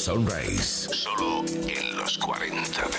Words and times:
Sunrise. 0.00 0.88
Solo 0.94 1.44
en 1.68 1.96
los 1.98 2.16
40 2.16 2.89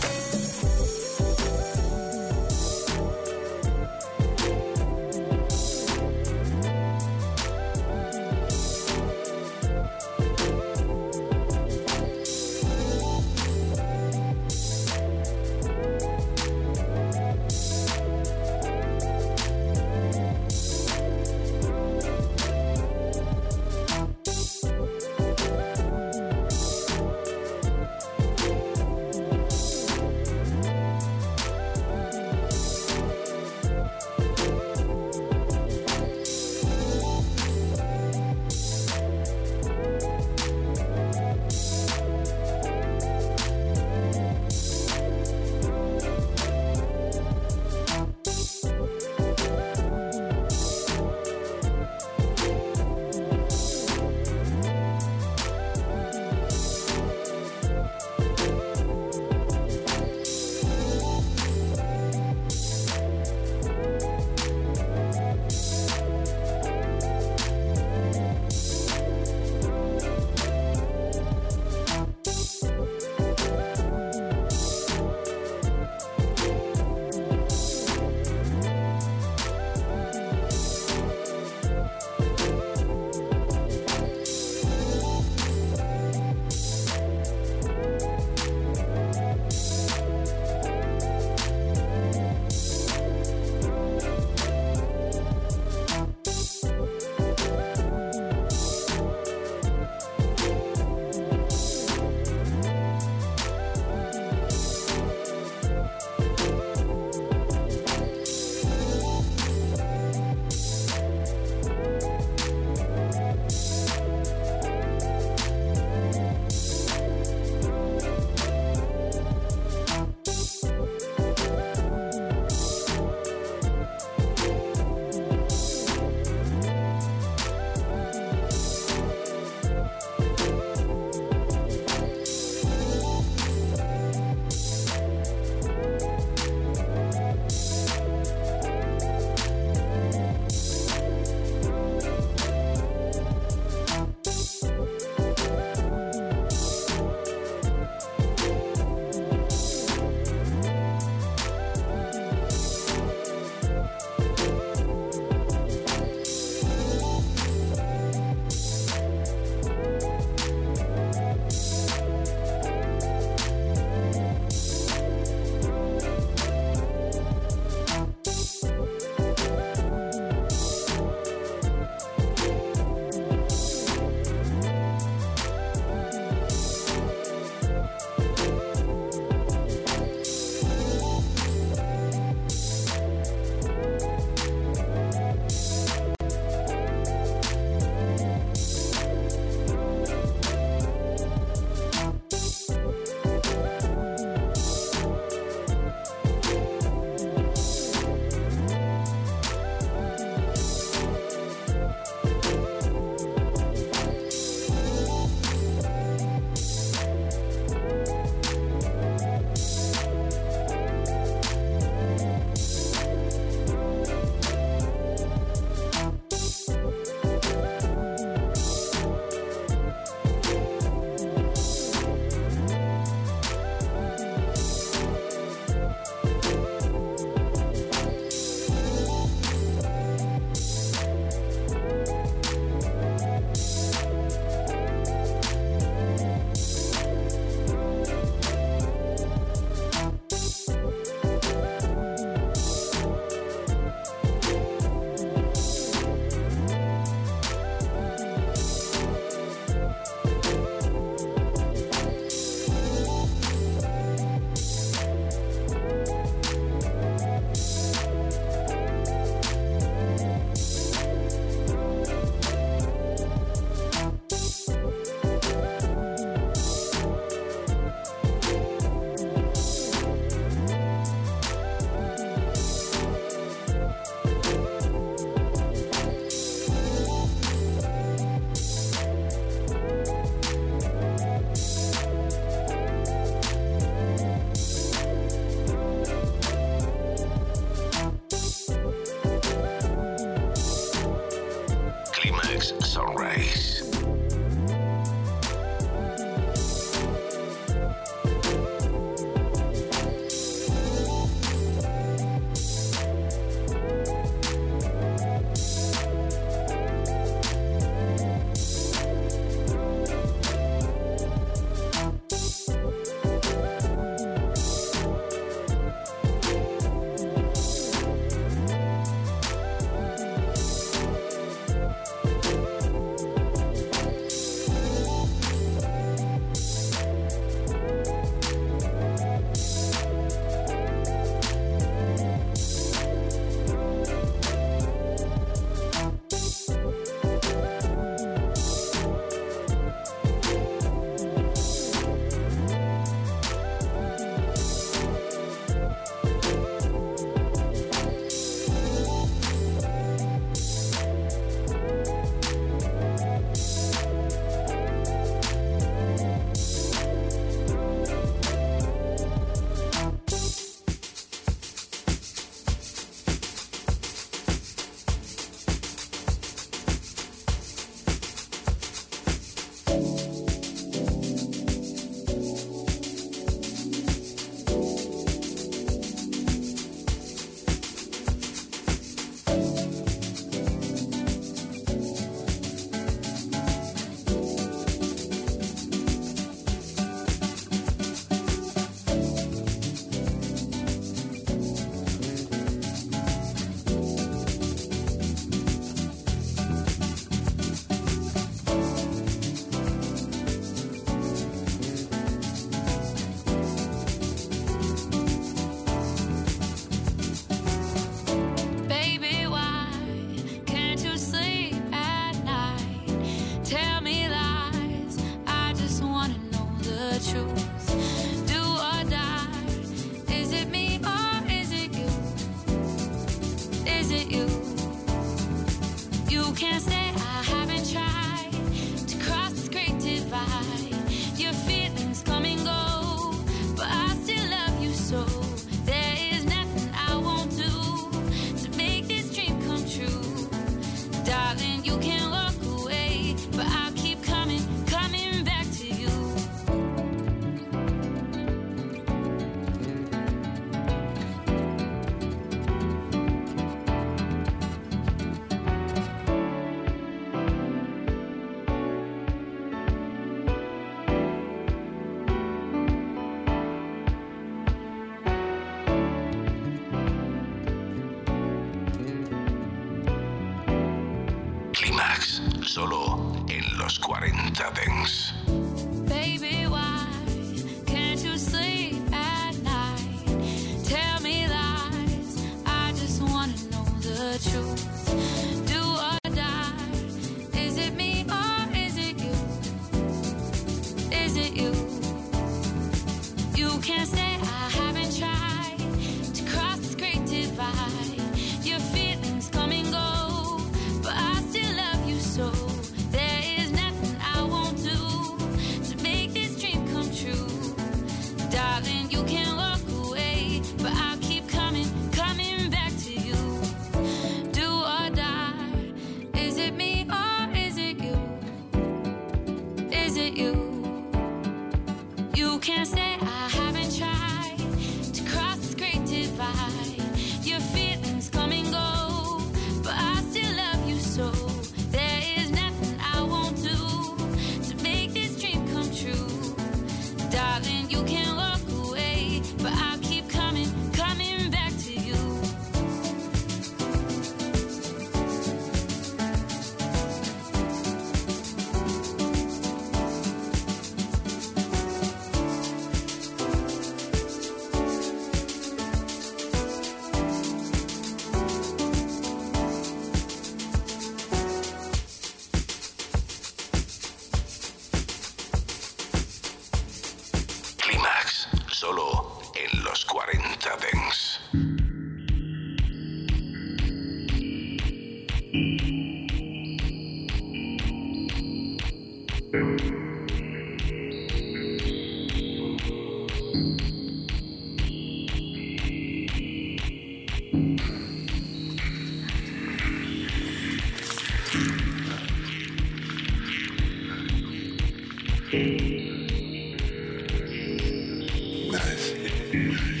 Nice. 598.71 600.00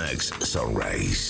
Mix 0.00 0.32
Sunrise. 0.48 1.29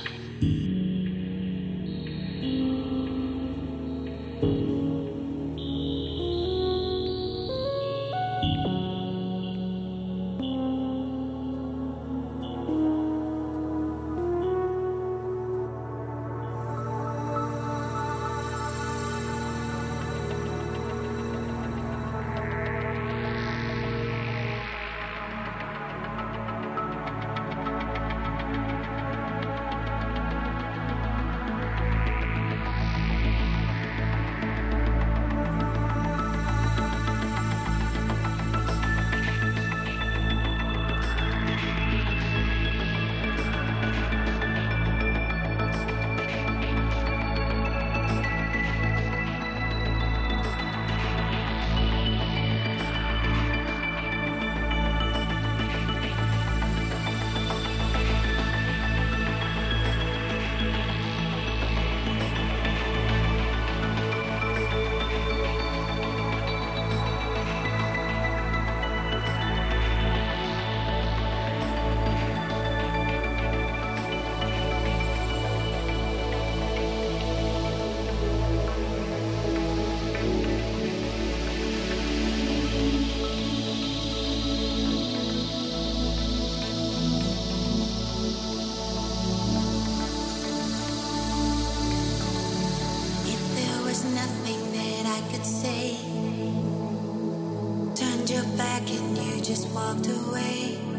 nothing 94.05 94.71
that 94.73 95.05
I 95.05 95.31
could 95.31 95.45
say. 95.45 95.97
Turned 97.95 98.29
your 98.29 98.45
back 98.57 98.89
and 98.89 99.17
you 99.17 99.41
just 99.41 99.67
walked 99.69 100.07
away. 100.07 100.90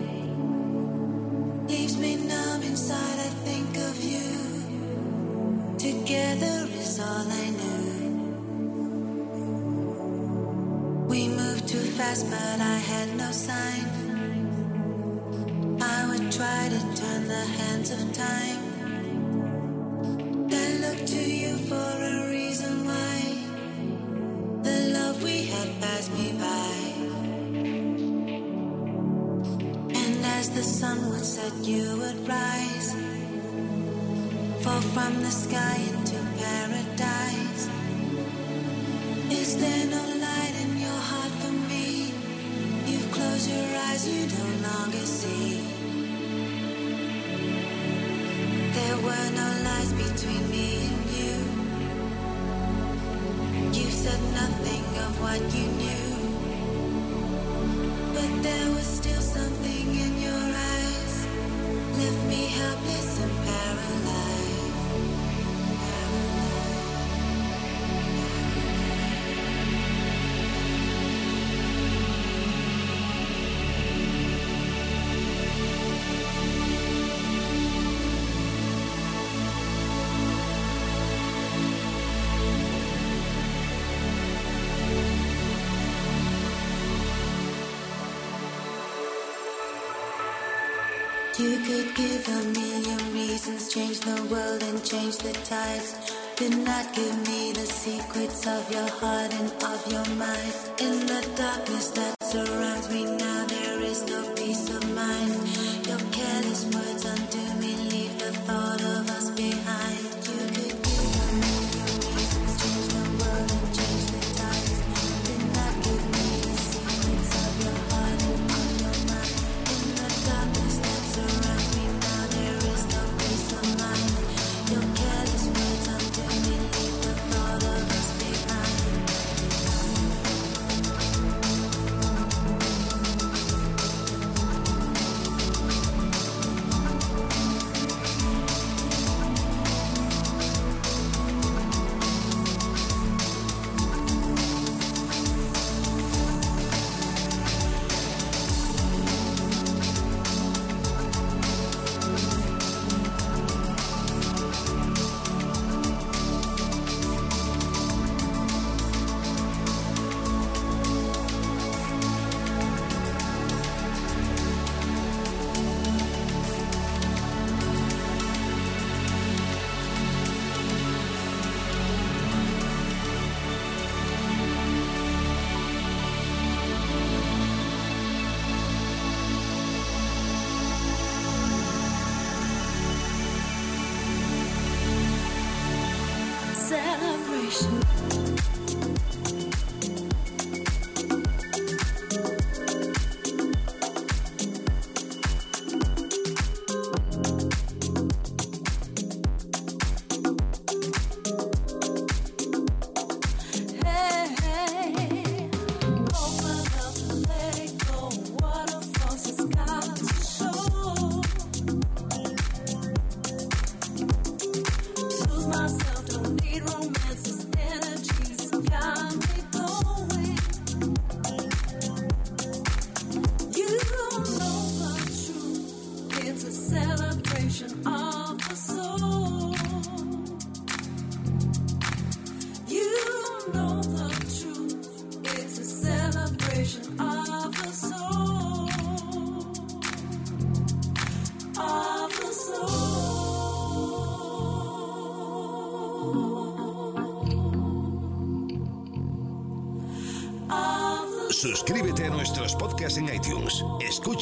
You 91.43 91.59
could 91.59 91.97
give 91.97 92.29
a 92.29 92.41
million 92.61 93.13
reasons, 93.13 93.75
change 93.75 93.99
the 93.99 94.23
world 94.31 94.63
and 94.63 94.79
change 94.85 95.17
the 95.19 95.33
tides. 95.43 95.97
Did 96.37 96.57
not 96.59 96.95
give 96.95 97.17
me 97.27 97.51
the 97.51 97.67
secrets 97.67 98.47
of 98.47 98.71
your 98.71 98.89
heart 99.01 99.35
and 99.35 99.51
of 99.65 99.81
your 99.91 100.07
mind. 100.15 100.55
In 100.79 101.05
the 101.05 101.21
darkness, 101.35 101.91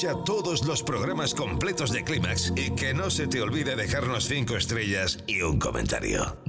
Todos 0.01 0.65
los 0.65 0.83
programas 0.83 1.35
completos 1.35 1.93
de 1.93 2.03
Clímax 2.03 2.55
y 2.57 2.71
que 2.71 2.95
no 2.95 3.11
se 3.11 3.27
te 3.27 3.43
olvide 3.43 3.77
dejarnos 3.77 4.25
5 4.25 4.57
estrellas 4.57 5.19
y 5.27 5.43
un 5.43 5.59
comentario. 5.59 6.40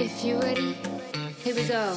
If 0.00 0.22
you're 0.22 0.38
ready, 0.38 0.76
here 1.42 1.54
we 1.54 1.66
go. 1.66 1.96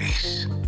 place. 0.00 0.59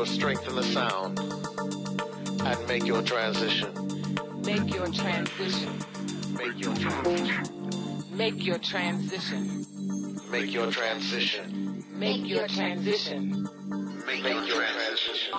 your 0.00 0.06
strength 0.06 0.48
in 0.48 0.56
the 0.56 0.62
sound 0.62 1.18
and 1.18 2.66
make 2.66 2.86
your 2.86 3.02
transition. 3.02 3.70
Make 4.42 4.74
your 4.74 4.86
transition. 4.86 5.78
Make 6.32 6.58
your 6.58 6.74
transition. 6.74 8.06
Make 8.16 8.42
your 8.42 8.56
transition. 8.58 9.66
Make 10.30 10.54
your 10.54 10.70
transition. 10.70 11.84
Make 11.92 12.26
your 12.26 12.48
transition. 12.48 13.46
Make 14.06 14.24
your 14.24 14.42
transition. 14.46 15.34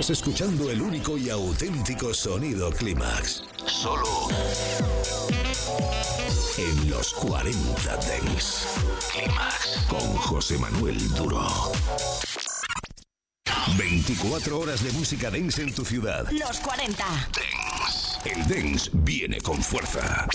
Estás 0.00 0.16
escuchando 0.16 0.70
el 0.70 0.80
único 0.80 1.18
y 1.18 1.28
auténtico 1.28 2.14
sonido 2.14 2.70
Clímax. 2.70 3.42
Solo 3.66 4.28
en 6.56 6.88
los 6.88 7.12
40 7.12 7.96
Dents. 7.98 8.66
Clímax 9.12 9.84
con 9.90 10.00
José 10.16 10.56
Manuel 10.56 10.96
Duro. 11.10 11.46
24 13.76 14.58
horas 14.58 14.82
de 14.82 14.90
música 14.92 15.30
dance 15.30 15.60
en 15.60 15.74
tu 15.74 15.84
ciudad. 15.84 16.26
Los 16.30 16.60
40. 16.60 17.04
Dance. 17.04 18.20
El 18.24 18.48
dance 18.48 18.90
viene 18.94 19.38
con 19.42 19.62
fuerza. 19.62 20.26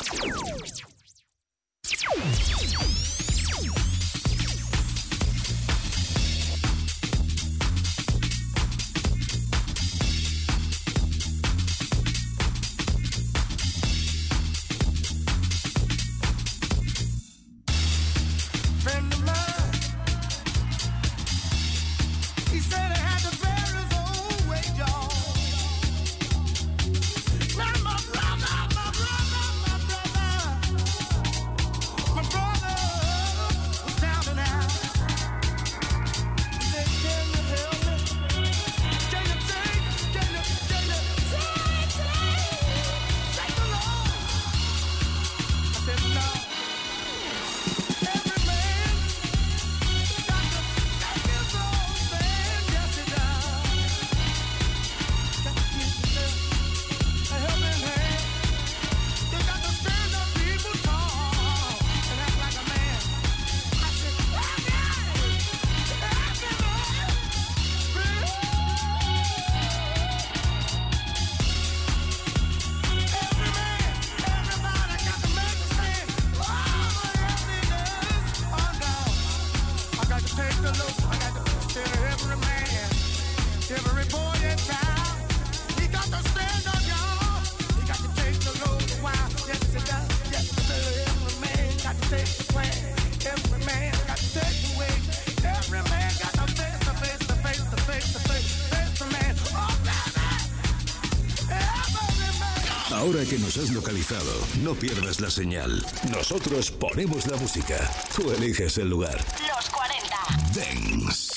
Nos 103.55 103.69
has 103.69 103.75
localizado, 103.75 104.31
no 104.63 104.73
pierdas 104.73 105.19
la 105.21 105.29
señal. 105.29 105.85
Nosotros 106.09 106.71
ponemos 106.71 107.25
la 107.27 107.37
música. 107.37 107.89
Tú 108.15 108.31
eliges 108.31 108.77
el 108.77 108.89
lugar. 108.89 109.17
Los 109.55 109.69
40. 109.69 110.17
Dance. 110.53 111.33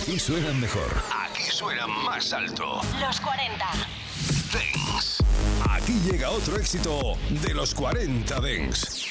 Aquí 0.00 0.18
suenan 0.18 0.60
mejor. 0.60 0.90
Aquí 1.24 1.42
suenan 1.50 1.90
más 2.04 2.32
alto. 2.32 2.80
Los 3.00 3.20
40. 3.20 3.64
Dance. 4.52 5.22
Aquí 5.68 5.92
llega 6.10 6.30
otro 6.30 6.56
éxito 6.56 7.18
de 7.28 7.54
los 7.54 7.74
40 7.74 8.40
Dance. 8.40 9.01